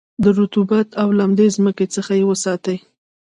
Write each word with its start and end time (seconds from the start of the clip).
د 0.23 0.25
رطوبت 0.39 0.87
او 1.01 1.07
لمدې 1.19 1.47
مځکې 1.65 1.85
څخه 1.95 2.11
یې 2.19 2.25
وساتی. 2.31 2.77